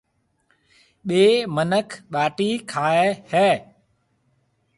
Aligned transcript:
ٻَي 1.07 1.23
مِنک 1.55 1.89
ٻاٽِي 2.13 2.49
کائي 2.71 3.07
هيَ۔ 3.31 3.49